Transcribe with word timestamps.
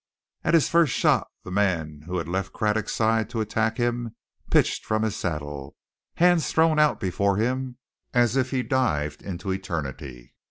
At 0.43 0.55
his 0.55 0.67
first 0.67 0.91
shot 0.93 1.27
the 1.43 1.51
man 1.51 2.05
who 2.07 2.17
had 2.17 2.27
left 2.27 2.53
Craddock's 2.53 2.91
side 2.91 3.29
to 3.29 3.39
attack 3.39 3.77
him 3.77 4.15
pitched 4.49 4.83
from 4.83 5.03
his 5.03 5.15
saddle, 5.15 5.75
hands 6.15 6.51
thrown 6.51 6.79
out 6.79 6.99
before 6.99 7.37
him 7.37 7.77
as 8.11 8.35
if 8.35 8.49
he 8.49 8.63
dived 8.63 9.21
into 9.21 9.51
eternity. 9.51 10.33